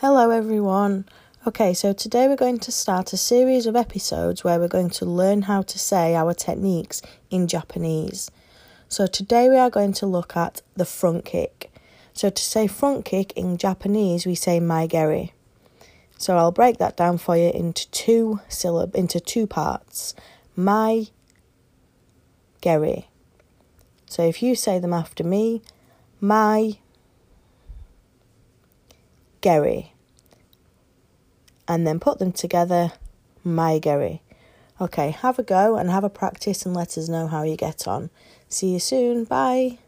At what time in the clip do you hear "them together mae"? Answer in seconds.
32.18-33.80